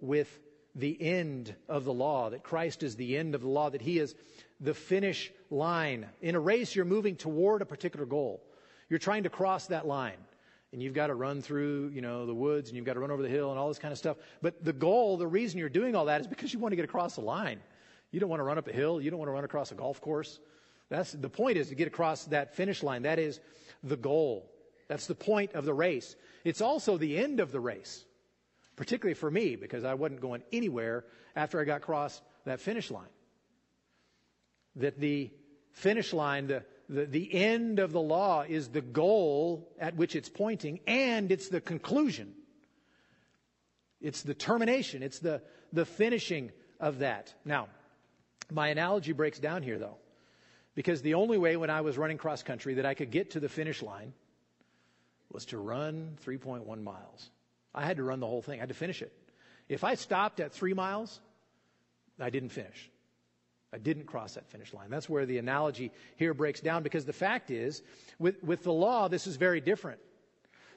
[0.00, 0.38] with
[0.78, 3.98] the end of the law, that Christ is the end of the law, that He
[3.98, 4.14] is
[4.60, 6.06] the finish line.
[6.22, 8.42] In a race, you're moving toward a particular goal.
[8.88, 10.18] You're trying to cross that line.
[10.72, 13.10] And you've got to run through, you know, the woods and you've got to run
[13.10, 14.18] over the hill and all this kind of stuff.
[14.42, 16.84] But the goal, the reason you're doing all that is because you want to get
[16.84, 17.60] across the line.
[18.10, 19.00] You don't want to run up a hill.
[19.00, 20.40] You don't want to run across a golf course.
[20.90, 23.02] That's the point is to get across that finish line.
[23.02, 23.40] That is
[23.82, 24.50] the goal.
[24.88, 26.16] That's the point of the race.
[26.44, 28.04] It's also the end of the race
[28.78, 33.10] particularly for me because I wasn't going anywhere after I got across that finish line.
[34.76, 35.32] That the
[35.72, 40.28] finish line, the, the, the end of the law is the goal at which it's
[40.28, 42.34] pointing and it's the conclusion.
[44.00, 45.02] It's the termination.
[45.02, 47.34] It's the, the finishing of that.
[47.44, 47.66] Now,
[48.48, 49.96] my analogy breaks down here though,
[50.76, 53.40] because the only way when I was running cross country that I could get to
[53.40, 54.12] the finish line
[55.32, 57.30] was to run 3.1 miles.
[57.74, 58.58] I had to run the whole thing.
[58.58, 59.12] I had to finish it.
[59.68, 61.20] If I stopped at three miles,
[62.18, 62.90] I didn't finish.
[63.72, 64.88] I didn't cross that finish line.
[64.88, 67.82] That's where the analogy here breaks down because the fact is,
[68.18, 70.00] with, with the law, this is very different.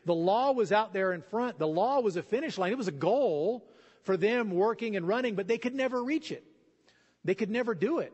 [0.06, 1.58] The law was out there in front.
[1.58, 2.72] The law was a finish line.
[2.72, 3.66] It was a goal
[4.04, 6.44] for them working and running, but they could never reach it.
[7.24, 8.14] They could never do it.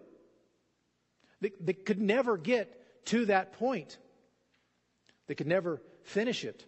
[1.41, 3.97] They, they could never get to that point.
[5.27, 6.65] They could never finish it.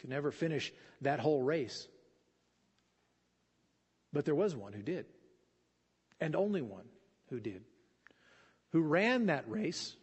[0.00, 1.86] Could never finish that whole race.
[4.12, 5.06] But there was one who did.
[6.20, 6.84] And only one
[7.30, 7.64] who did.
[8.70, 9.96] Who ran that race,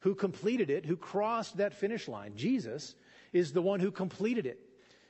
[0.00, 2.32] who completed it, who crossed that finish line.
[2.36, 2.94] Jesus
[3.32, 4.60] is the one who completed it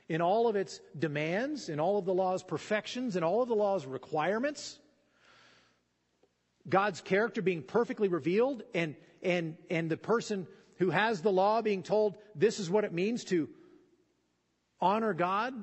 [0.09, 3.55] in all of its demands, in all of the law's perfections, in all of the
[3.55, 4.79] law's requirements.
[6.69, 11.83] God's character being perfectly revealed, and, and, and the person who has the law being
[11.83, 13.49] told this is what it means to
[14.79, 15.53] honor God,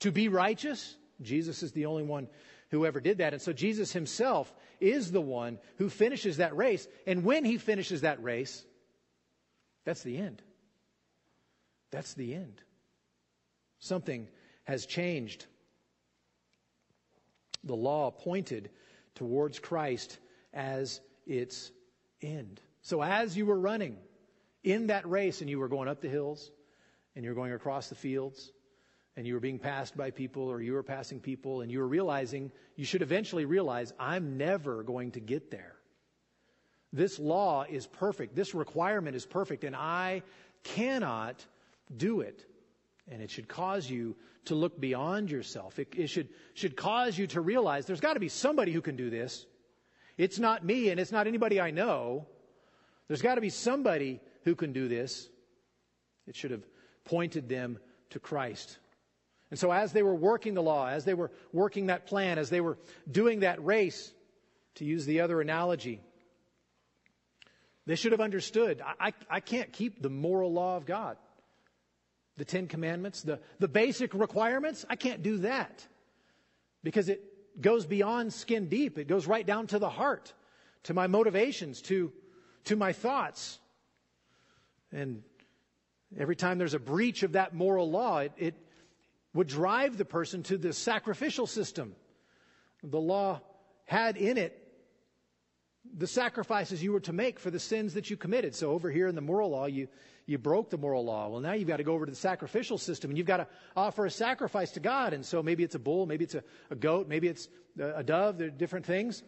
[0.00, 0.96] to be righteous.
[1.22, 2.28] Jesus is the only one
[2.70, 3.32] who ever did that.
[3.32, 6.86] And so Jesus himself is the one who finishes that race.
[7.06, 8.64] And when he finishes that race,
[9.84, 10.42] that's the end.
[11.90, 12.60] That's the end.
[13.78, 14.28] Something
[14.64, 15.46] has changed.
[17.62, 18.70] The law pointed
[19.14, 20.18] towards Christ
[20.52, 21.70] as its
[22.20, 22.60] end.
[22.82, 23.96] So as you were running
[24.62, 26.50] in that race and you were going up the hills,
[27.14, 28.52] and you're going across the fields
[29.16, 31.86] and you were being passed by people or you were passing people and you were
[31.86, 35.76] realizing, you should eventually realize, I'm never going to get there.
[36.92, 38.34] This law is perfect.
[38.34, 40.22] This requirement is perfect and I
[40.62, 41.44] cannot
[41.96, 42.44] do it.
[43.10, 45.78] And it should cause you to look beyond yourself.
[45.78, 48.96] It, it should, should cause you to realize there's got to be somebody who can
[48.96, 49.46] do this.
[50.16, 52.26] It's not me and it's not anybody I know.
[53.08, 55.28] There's got to be somebody who can do this.
[56.26, 56.64] It should have
[57.04, 57.78] pointed them
[58.10, 58.78] to Christ.
[59.50, 62.50] And so, as they were working the law, as they were working that plan, as
[62.50, 62.78] they were
[63.10, 64.12] doing that race,
[64.76, 66.00] to use the other analogy,
[67.86, 71.16] they should have understood I, I, I can't keep the moral law of God.
[72.36, 75.86] The Ten Commandments, the, the basic requirements, I can't do that
[76.82, 77.22] because it
[77.60, 78.98] goes beyond skin deep.
[78.98, 80.32] It goes right down to the heart,
[80.84, 82.12] to my motivations, to,
[82.64, 83.60] to my thoughts.
[84.90, 85.22] And
[86.18, 88.54] every time there's a breach of that moral law, it, it
[89.32, 91.94] would drive the person to the sacrificial system.
[92.82, 93.40] The law
[93.86, 94.60] had in it
[95.96, 98.54] the sacrifices you were to make for the sins that you committed.
[98.54, 99.88] So over here in the moral law, you,
[100.26, 101.28] you broke the moral law.
[101.28, 103.46] Well, now you've got to go over to the sacrificial system and you've got to
[103.76, 105.12] offer a sacrifice to God.
[105.12, 107.48] And so maybe it's a bull, maybe it's a, a goat, maybe it's
[107.78, 108.38] a, a dove.
[108.38, 109.22] There are different things.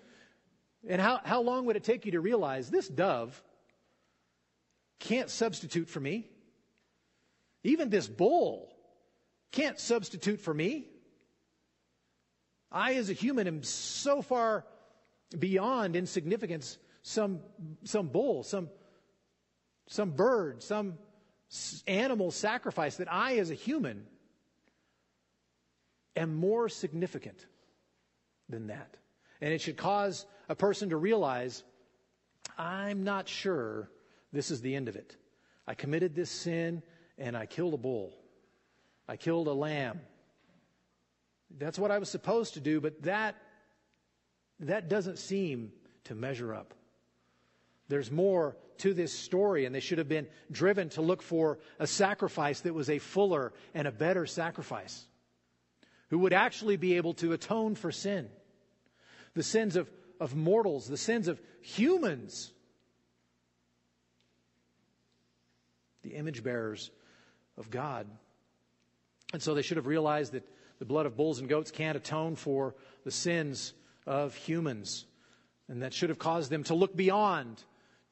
[0.88, 3.40] And how, how long would it take you to realize this dove
[4.98, 6.26] can't substitute for me?
[7.66, 8.72] Even this bull
[9.50, 10.86] can't substitute for me.
[12.70, 14.64] I, as a human, am so far
[15.36, 17.40] beyond insignificance some,
[17.82, 18.68] some bull, some,
[19.88, 20.94] some bird, some
[21.88, 24.06] animal sacrifice that I, as a human,
[26.14, 27.46] am more significant
[28.48, 28.96] than that.
[29.40, 31.64] And it should cause a person to realize
[32.56, 33.90] I'm not sure
[34.32, 35.16] this is the end of it.
[35.66, 36.84] I committed this sin
[37.18, 38.12] and I killed a bull.
[39.08, 40.00] I killed a lamb.
[41.58, 43.36] That's what I was supposed to do, but that
[44.60, 45.72] that doesn't seem
[46.04, 46.74] to measure up.
[47.88, 51.86] There's more to this story, and they should have been driven to look for a
[51.86, 55.06] sacrifice that was a fuller and a better sacrifice,
[56.08, 58.28] who would actually be able to atone for sin,
[59.34, 62.52] the sins of, of mortals, the sins of humans,
[66.02, 66.90] the image bearers
[67.58, 68.06] of God.
[69.32, 72.36] And so they should have realized that the blood of bulls and goats can't atone
[72.36, 73.72] for the sins
[74.06, 75.06] of humans.
[75.68, 77.62] And that should have caused them to look beyond,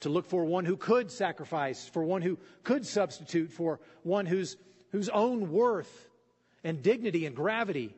[0.00, 4.56] to look for one who could sacrifice, for one who could substitute, for one whose,
[4.90, 6.08] whose own worth
[6.64, 7.94] and dignity and gravity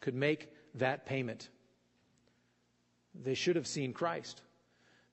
[0.00, 1.48] could make that payment.
[3.14, 4.42] They should have seen Christ.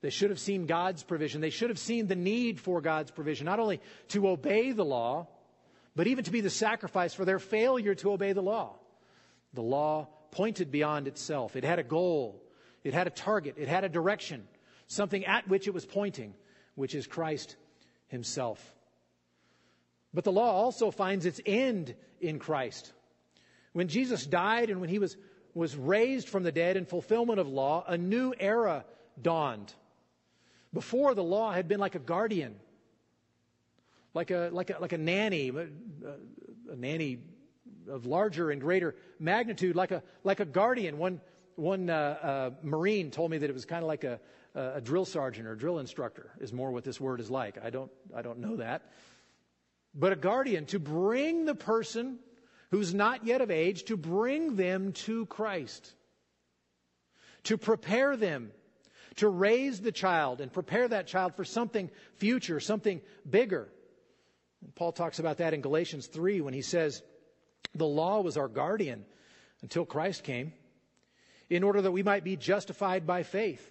[0.01, 1.39] They should have seen God's provision.
[1.39, 5.27] They should have seen the need for God's provision, not only to obey the law,
[5.95, 8.75] but even to be the sacrifice for their failure to obey the law.
[9.53, 11.55] The law pointed beyond itself.
[11.55, 12.41] It had a goal,
[12.83, 14.47] it had a target, it had a direction,
[14.87, 16.33] something at which it was pointing,
[16.75, 17.55] which is Christ
[18.07, 18.75] Himself.
[20.13, 22.91] But the law also finds its end in Christ.
[23.73, 25.17] When Jesus died and when He was,
[25.53, 28.85] was raised from the dead in fulfillment of law, a new era
[29.21, 29.73] dawned.
[30.73, 32.55] Before, the law had been like a guardian,
[34.13, 37.19] like a, like a, like a nanny, a, a nanny
[37.89, 40.97] of larger and greater magnitude, like a, like a guardian.
[40.97, 41.21] One,
[41.55, 44.19] one uh, uh, Marine told me that it was kind of like a,
[44.55, 47.57] a drill sergeant or drill instructor, is more what this word is like.
[47.63, 48.83] I don't, I don't know that.
[49.95, 52.19] But a guardian to bring the person
[52.71, 55.93] who's not yet of age, to bring them to Christ,
[57.43, 58.51] to prepare them,
[59.17, 63.69] to raise the child and prepare that child for something future, something bigger.
[64.75, 67.01] Paul talks about that in Galatians 3 when he says,
[67.75, 69.05] the law was our guardian
[69.61, 70.53] until Christ came,
[71.49, 73.69] in order that we might be justified by faith.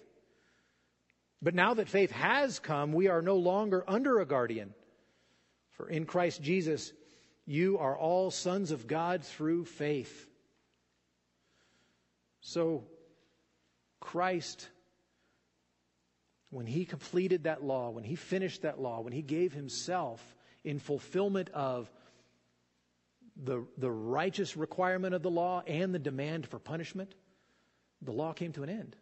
[1.41, 4.73] But now that faith has come, we are no longer under a guardian.
[5.71, 6.93] For in Christ Jesus,
[7.45, 10.27] you are all sons of God through faith.
[12.41, 12.85] So,
[13.99, 14.69] Christ,
[16.49, 20.21] when he completed that law, when he finished that law, when he gave himself
[20.63, 21.91] in fulfillment of
[23.35, 27.13] the, the righteous requirement of the law and the demand for punishment,
[28.01, 28.95] the law came to an end.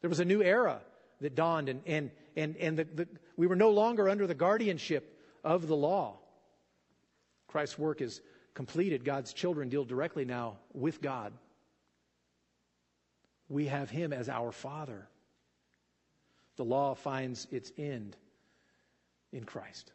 [0.00, 0.80] There was a new era
[1.20, 5.18] that dawned, and, and, and, and the, the, we were no longer under the guardianship
[5.44, 6.18] of the law.
[7.48, 8.20] Christ's work is
[8.54, 9.04] completed.
[9.04, 11.32] God's children deal directly now with God.
[13.48, 15.08] We have Him as our Father.
[16.56, 18.16] The law finds its end
[19.32, 19.92] in Christ.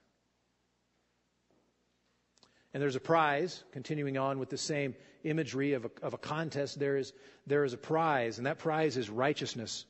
[2.74, 6.80] And there's a prize, continuing on with the same imagery of a, of a contest,
[6.80, 7.14] there is,
[7.46, 9.86] there is a prize, and that prize is righteousness.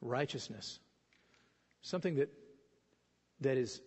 [0.00, 0.78] Righteousness.
[1.82, 2.32] Something that,
[3.40, 3.80] that is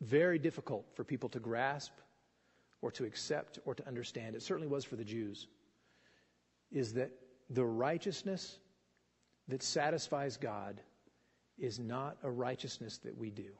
[0.00, 1.92] very difficult for people to grasp
[2.80, 4.34] or to accept or to understand.
[4.34, 5.46] It certainly was for the Jews.
[6.72, 7.12] Is that
[7.48, 8.58] the righteousness
[9.48, 10.80] that satisfies God
[11.58, 13.50] is not a righteousness that we do.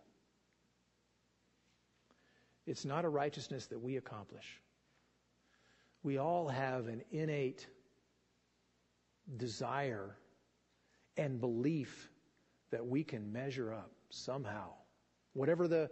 [2.67, 4.61] It's not a righteousness that we accomplish.
[6.03, 7.67] We all have an innate
[9.37, 10.17] desire
[11.17, 12.11] and belief
[12.71, 14.71] that we can measure up somehow.
[15.35, 15.91] Whatever the,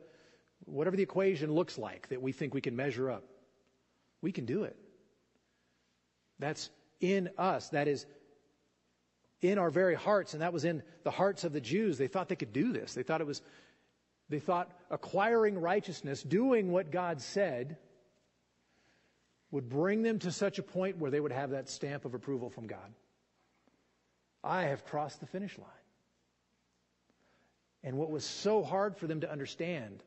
[0.65, 3.25] whatever the equation looks like that we think we can measure up,
[4.23, 4.77] we can do it.
[6.39, 7.69] That's in us.
[7.71, 8.07] That is
[9.43, 11.99] in our very hearts, and that was in the hearts of the Jews.
[11.99, 12.95] They thought they could do this.
[12.95, 13.41] They thought it was,
[14.31, 17.77] they thought acquiring righteousness, doing what God said,
[19.51, 22.49] would bring them to such a point where they would have that stamp of approval
[22.49, 22.95] from God.
[24.43, 25.69] I have crossed the finish line.
[27.83, 30.03] And what was so hard for them to understand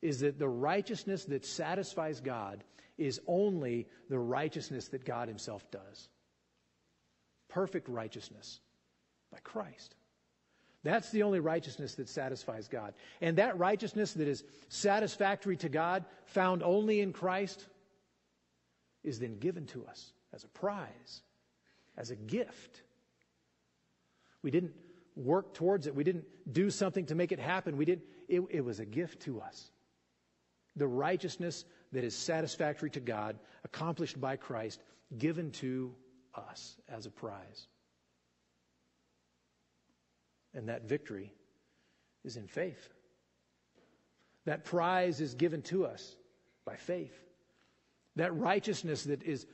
[0.00, 2.62] is that the righteousness that satisfies God
[2.96, 6.08] is only the righteousness that God Himself does.
[7.48, 8.60] Perfect righteousness
[9.32, 9.94] by Christ.
[10.84, 12.94] That's the only righteousness that satisfies God.
[13.20, 17.66] And that righteousness that is satisfactory to God, found only in Christ,
[19.02, 21.22] is then given to us as a prize,
[21.96, 22.82] as a gift.
[24.42, 24.72] We didn't
[25.16, 25.94] work towards it.
[25.94, 27.76] We didn't do something to make it happen.
[27.76, 29.70] We didn't, it, it was a gift to us.
[30.76, 34.80] The righteousness that is satisfactory to God, accomplished by Christ,
[35.16, 35.94] given to
[36.34, 37.66] us as a prize.
[40.54, 41.32] And that victory
[42.24, 42.88] is in faith.
[44.44, 46.16] That prize is given to us
[46.64, 47.12] by faith.
[48.16, 49.46] That righteousness that is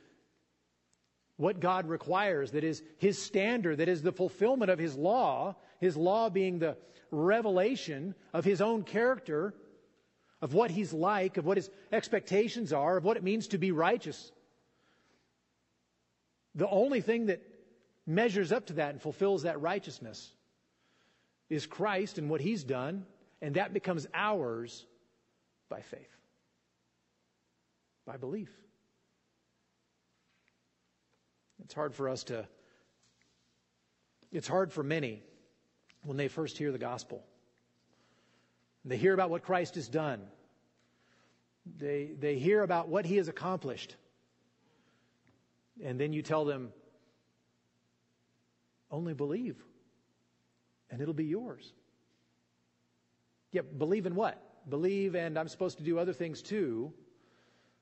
[1.37, 5.97] what God requires, that is His standard, that is the fulfillment of His law, His
[5.97, 6.77] law being the
[7.11, 9.55] revelation of His own character,
[10.41, 13.73] of what He's like, of what His expectations are, of what it means to be
[13.73, 14.31] righteous.
[16.55, 17.43] The only thing that
[18.07, 20.31] measures up to that and fulfills that righteousness
[21.51, 23.07] is Christ and what He's done,
[23.41, 24.85] and that becomes ours
[25.69, 26.17] by faith,
[28.07, 28.51] by belief.
[31.65, 32.47] It's hard for us to,
[34.33, 35.23] it's hard for many
[36.03, 37.25] when they first hear the gospel.
[38.85, 40.21] They hear about what Christ has done.
[41.79, 43.97] They, they hear about what he has accomplished.
[45.83, 46.73] And then you tell them,
[48.91, 49.57] only believe,
[50.95, 51.75] and it'll be yours.
[53.53, 54.41] Yeah, believe in what?
[54.71, 56.95] Believe, and I'm supposed to do other things too,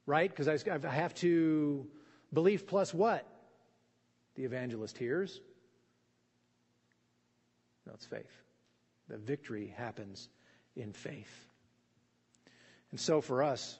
[0.07, 0.29] right?
[0.29, 1.87] Because I have to
[2.33, 3.29] believe plus what?
[4.35, 5.41] the evangelist hears?
[7.87, 8.43] No, it's faith.
[9.09, 10.29] The victory happens
[10.77, 11.47] in faith.
[12.91, 13.79] And so for us,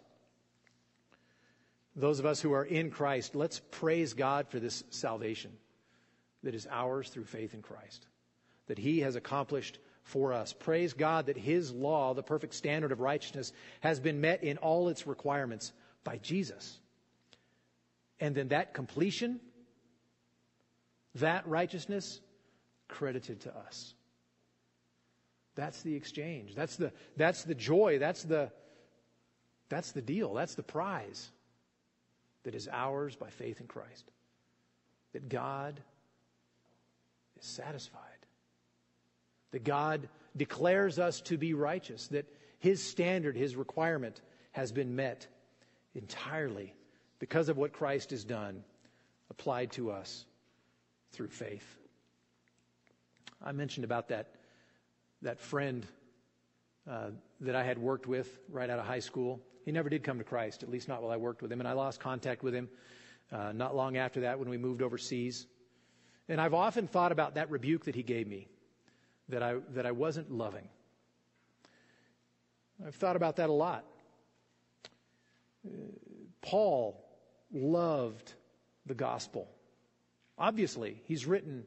[1.95, 5.53] those of us who are in Christ, let's praise God for this salvation
[6.43, 8.07] that is ours through faith in Christ,
[8.73, 10.55] that He has accomplished for us.
[10.55, 14.89] Praise God that His law, the perfect standard of righteousness, has been met in all
[14.89, 16.79] its requirements by Jesus.
[18.19, 19.41] And then that completion
[21.17, 22.19] that righteousness
[22.89, 23.93] credited to us.
[25.55, 26.55] That's the exchange.
[26.55, 27.99] That's the, that's the joy.
[27.99, 28.51] That's the,
[29.69, 30.33] that's the deal.
[30.33, 31.31] That's the prize
[32.45, 34.11] that is ours by faith in Christ.
[35.13, 35.79] That God
[37.39, 38.12] is satisfied.
[39.53, 42.09] That God declares us to be righteous.
[42.09, 42.27] That
[42.59, 44.21] His standard, His requirement
[44.53, 45.27] has been met
[45.95, 46.75] entirely
[47.19, 48.65] because of what Christ has done
[49.31, 50.25] applied to us
[51.13, 51.65] through faith.
[53.45, 54.35] I mentioned about that,
[55.23, 55.87] that friend
[56.91, 59.41] uh, that I had worked with right out of high school.
[59.65, 61.69] He never did come to Christ, at least not while I worked with him, and
[61.69, 62.69] I lost contact with him
[63.31, 65.47] uh, not long after that when we moved overseas.
[66.29, 68.49] And I've often thought about that rebuke that he gave me,
[69.33, 70.69] that I, that I wasn't loving.
[72.87, 73.85] I've thought about that a lot.
[75.67, 75.71] Uh,
[76.43, 77.03] Paul
[77.51, 78.35] loved
[78.85, 79.49] the gospel.
[80.39, 81.65] Obviously, he's written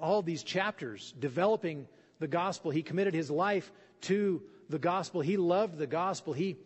[0.00, 1.86] all these chapters developing
[2.20, 2.70] the gospel.
[2.70, 3.70] He committed his life
[4.02, 5.20] to the gospel.
[5.20, 6.32] He loved the gospel.
[6.32, 6.56] He,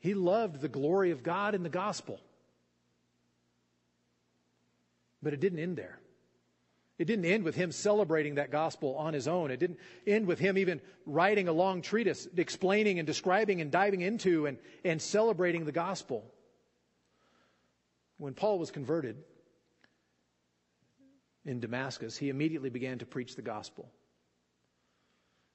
[0.00, 2.20] he loved the glory of God in the gospel.
[5.22, 5.98] But it didn't end there.
[6.98, 9.50] It didn't end with him celebrating that gospel on his own.
[9.50, 14.00] It didn't end with him even writing a long treatise explaining and describing and diving
[14.00, 16.24] into and, and celebrating the gospel.
[18.16, 19.16] When Paul was converted,
[21.46, 23.88] in Damascus, he immediately began to preach the gospel.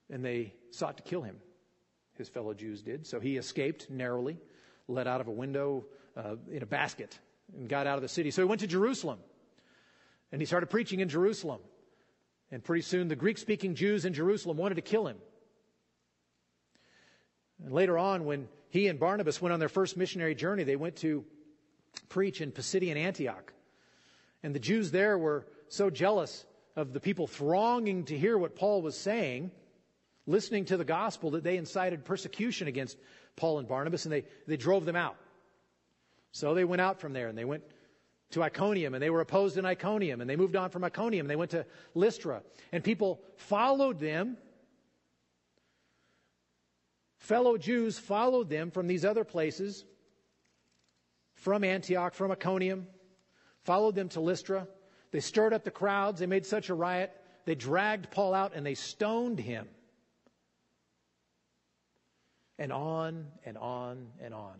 [0.10, 1.36] And they sought to kill him.
[2.18, 3.06] His fellow Jews did.
[3.06, 4.38] So he escaped narrowly,
[4.88, 5.86] let out of a window
[6.16, 7.20] uh, in a basket,
[7.58, 8.32] and got out of the city.
[8.32, 9.20] So he went to Jerusalem.
[10.32, 11.62] And he started preaching in Jerusalem.
[12.52, 15.18] And pretty soon the Greek speaking Jews in Jerusalem wanted to kill him.
[17.64, 20.64] And later on, when he and Barnabas went on their first missionary journey.
[20.64, 21.26] They went to
[22.08, 23.54] preach in Pisidian Antioch.
[24.44, 28.82] And the Jews there were so jealous of the people thronging to hear what Paul
[28.82, 29.52] was saying,
[30.26, 32.98] listening to the gospel, that they incited persecution against
[33.36, 35.18] Paul and Barnabas and they, they drove them out.
[36.32, 37.64] So they went out from there and they went
[38.32, 41.30] to Iconium and they were opposed in Iconium and they moved on from Iconium and
[41.30, 44.38] they went to Lystra and people followed them.
[47.18, 49.86] Fellow Jews followed them from these other places,
[51.36, 52.88] from Antioch, from Iconium,
[53.64, 54.68] followed them to Lystra.
[55.12, 56.20] They stirred up the crowds.
[56.20, 57.16] They made such a riot.
[57.46, 59.68] They dragged Paul out and they stoned him.
[62.58, 64.56] And on and on and on.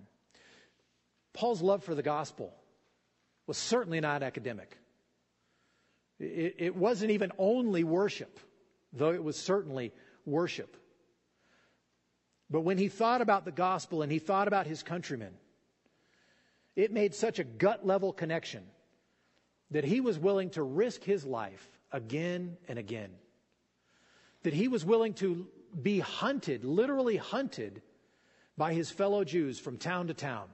[1.34, 2.54] Paul's love for the gospel
[3.48, 4.78] was certainly not academic.
[6.20, 8.40] It, it wasn't even only worship,
[8.94, 9.94] though it was certainly
[10.26, 10.78] worship.
[12.50, 15.34] But when he thought about the gospel and he thought about his countrymen,
[16.76, 18.64] it made such a gut level connection
[19.72, 23.10] that he was willing to risk his life again and again.
[24.44, 25.48] That he was willing to
[25.82, 27.82] be hunted, literally hunted,
[28.58, 30.50] by his fellow Jews from town to town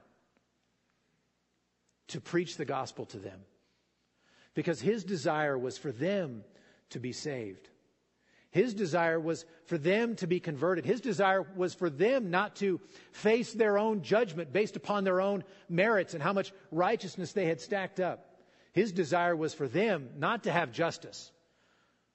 [2.08, 3.40] to preach the gospel to them.
[4.54, 6.42] Because his desire was for them
[6.90, 7.68] to be saved.
[8.50, 10.86] His desire was for them to be converted.
[10.86, 12.80] His desire was for them not to
[13.12, 17.60] face their own judgment based upon their own merits and how much righteousness they had
[17.60, 18.36] stacked up.
[18.72, 21.30] His desire was for them not to have justice,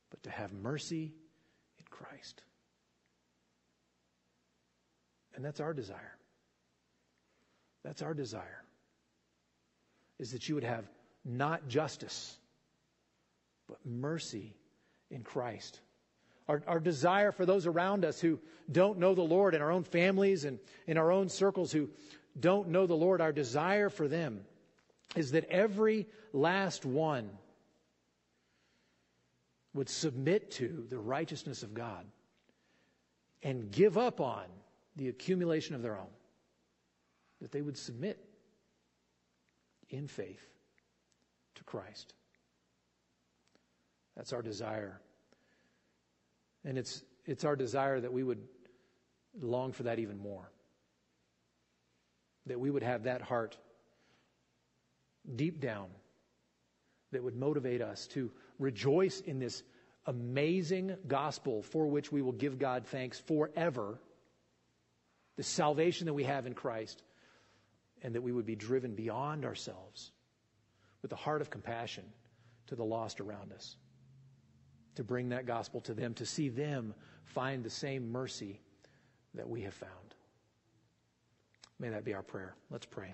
[0.10, 1.14] but to have mercy
[1.78, 2.42] in Christ.
[5.36, 6.18] And that's our desire.
[7.84, 8.63] That's our desire.
[10.24, 10.86] Is that you would have
[11.26, 12.38] not justice,
[13.68, 14.56] but mercy
[15.12, 15.82] in Christ.
[16.48, 18.40] Our, our, desire for those around us who
[18.72, 21.90] don't know the Lord in our own families and in our own circles who
[22.40, 24.46] don't know the Lord, our desire for them
[25.14, 27.30] is that every last one
[29.74, 32.06] would submit to the righteousness of God
[33.42, 34.46] and give up on
[34.96, 36.14] the accumulation of their own.
[37.42, 38.26] That they would submit
[39.94, 40.44] in faith
[41.56, 42.14] to Christ.
[44.18, 45.00] That's our desire.
[46.66, 48.40] And it's, it's our desire that we would
[49.40, 50.52] long for that even more.
[52.48, 53.56] That we would have that heart
[55.36, 55.88] deep down
[57.12, 59.64] that would motivate us to rejoice in this
[60.08, 64.00] amazing gospel for which we will give God thanks forever,
[65.38, 67.04] the salvation that we have in Christ,
[68.04, 70.12] and that we would be driven beyond ourselves
[71.02, 72.04] with a heart of compassion
[72.68, 73.76] to the lost around us,
[74.96, 76.94] to bring that gospel to them, to see them
[77.26, 78.60] find the same mercy
[79.34, 79.92] that we have found.
[81.80, 82.56] May that be our prayer.
[82.70, 83.14] Let's pray.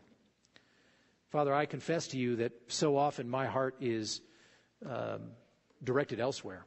[1.29, 4.21] Father, I confess to you that so often my heart is
[4.85, 5.31] um,
[5.83, 6.65] directed elsewhere,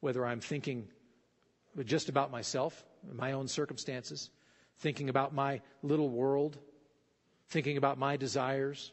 [0.00, 0.88] whether I'm thinking
[1.84, 4.30] just about myself, my own circumstances,
[4.78, 6.58] thinking about my little world,
[7.48, 8.92] thinking about my desires.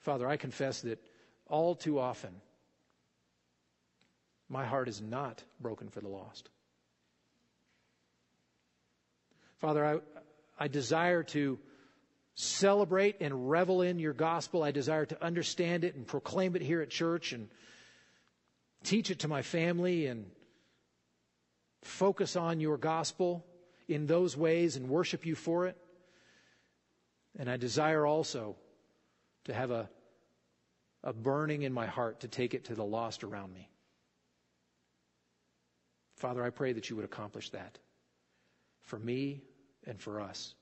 [0.00, 0.98] Father, I confess that
[1.46, 2.30] all too often
[4.48, 6.48] my heart is not broken for the lost.
[9.58, 11.58] Father, I, I desire to
[12.34, 14.62] celebrate and revel in your gospel.
[14.62, 17.48] I desire to understand it and proclaim it here at church and
[18.84, 20.24] teach it to my family and
[21.82, 23.44] focus on your gospel
[23.88, 25.76] in those ways and worship you for it.
[27.38, 28.56] And I desire also
[29.44, 29.88] to have a,
[31.02, 33.68] a burning in my heart to take it to the lost around me.
[36.16, 37.78] Father, I pray that you would accomplish that
[38.82, 39.42] for me
[39.86, 40.54] and for us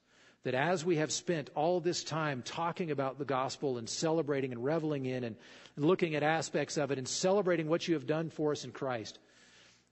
[0.47, 4.65] that as we have spent all this time talking about the gospel and celebrating and
[4.65, 5.35] reveling in and,
[5.77, 9.19] looking at aspects of it and celebrating what you have done for us in Christ,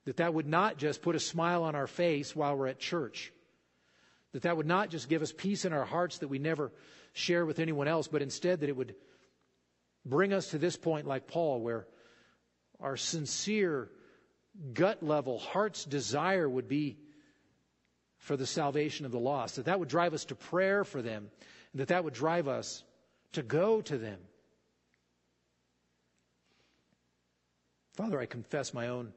[0.04, 3.32] that that would not just put a smile on our face while we're at church,
[4.32, 6.72] that that would not just give us peace in our hearts that we never
[7.12, 8.94] share with anyone else, but instead that it would
[10.04, 11.86] bring us to this point like Paul, where
[12.80, 13.88] our sincere,
[14.72, 16.98] gut level, heart's desire would be
[18.18, 21.30] for the salvation of the lost, that that would drive us to prayer for them,
[21.72, 22.82] and that that would drive us
[23.32, 24.18] to go to them.
[27.94, 29.12] Father, I confess my own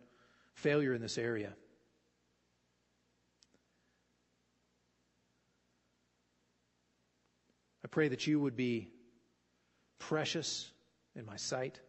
[0.57, 1.53] failure in this area.
[7.85, 8.89] I pray that you would be
[9.99, 10.69] precious
[11.15, 11.79] in my sight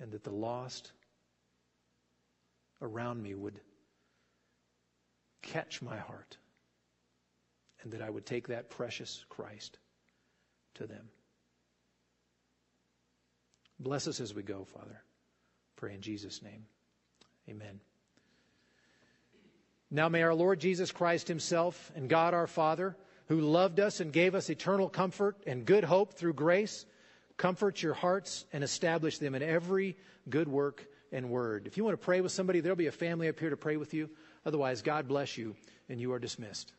[0.00, 0.92] and that the lost
[2.80, 3.60] around me would
[5.42, 6.38] catch my heart
[7.82, 9.78] and that I would take that precious Christ
[10.76, 11.10] to them.
[13.78, 15.02] Bless us as we go, Father.
[15.80, 16.66] Pray in Jesus' name.
[17.48, 17.80] Amen.
[19.90, 22.94] Now may our Lord Jesus Christ Himself and God our Father,
[23.28, 26.84] who loved us and gave us eternal comfort and good hope through grace,
[27.38, 29.96] comfort your hearts and establish them in every
[30.28, 31.66] good work and word.
[31.66, 33.78] If you want to pray with somebody, there'll be a family up here to pray
[33.78, 34.10] with you.
[34.44, 35.56] Otherwise, God bless you,
[35.88, 36.72] and you are dismissed.